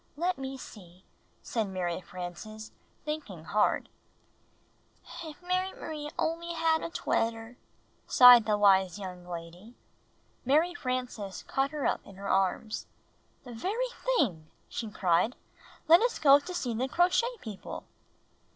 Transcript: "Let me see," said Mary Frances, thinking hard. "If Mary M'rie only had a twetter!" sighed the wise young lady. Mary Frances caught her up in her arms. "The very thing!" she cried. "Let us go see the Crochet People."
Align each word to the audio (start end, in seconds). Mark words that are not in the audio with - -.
"Let 0.17 0.39
me 0.39 0.57
see," 0.57 1.03
said 1.43 1.67
Mary 1.67 2.01
Frances, 2.01 2.71
thinking 3.05 3.43
hard. 3.43 3.87
"If 5.23 5.43
Mary 5.43 5.73
M'rie 5.73 6.09
only 6.17 6.53
had 6.53 6.81
a 6.81 6.89
twetter!" 6.89 7.55
sighed 8.07 8.47
the 8.47 8.57
wise 8.57 8.97
young 8.97 9.27
lady. 9.27 9.75
Mary 10.43 10.73
Frances 10.73 11.43
caught 11.43 11.69
her 11.69 11.85
up 11.85 12.03
in 12.03 12.15
her 12.15 12.27
arms. 12.29 12.87
"The 13.43 13.53
very 13.53 13.89
thing!" 13.89 14.47
she 14.67 14.89
cried. 14.89 15.35
"Let 15.87 16.01
us 16.01 16.17
go 16.17 16.39
see 16.39 16.73
the 16.73 16.87
Crochet 16.87 17.37
People." 17.41 17.83